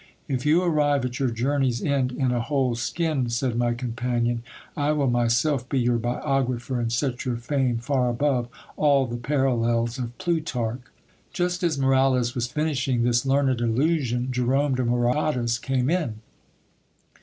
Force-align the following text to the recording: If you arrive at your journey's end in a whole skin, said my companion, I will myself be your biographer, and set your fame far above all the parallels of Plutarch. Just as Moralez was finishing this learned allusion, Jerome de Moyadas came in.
If 0.27 0.47
you 0.47 0.63
arrive 0.63 1.05
at 1.05 1.19
your 1.19 1.29
journey's 1.29 1.79
end 1.83 2.11
in 2.11 2.31
a 2.31 2.41
whole 2.41 2.73
skin, 2.73 3.29
said 3.29 3.55
my 3.55 3.75
companion, 3.75 4.41
I 4.75 4.93
will 4.93 5.07
myself 5.11 5.69
be 5.69 5.77
your 5.77 5.99
biographer, 5.99 6.79
and 6.79 6.91
set 6.91 7.23
your 7.23 7.35
fame 7.35 7.77
far 7.77 8.09
above 8.09 8.47
all 8.77 9.05
the 9.05 9.17
parallels 9.17 9.99
of 9.99 10.17
Plutarch. 10.17 10.79
Just 11.33 11.61
as 11.61 11.77
Moralez 11.77 12.33
was 12.33 12.47
finishing 12.47 13.03
this 13.03 13.27
learned 13.27 13.61
allusion, 13.61 14.29
Jerome 14.31 14.73
de 14.73 14.83
Moyadas 14.85 15.59
came 15.61 15.87
in. 15.91 16.15